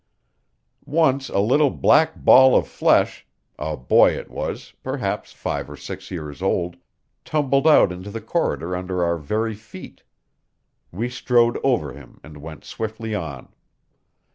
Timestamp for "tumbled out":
7.23-7.91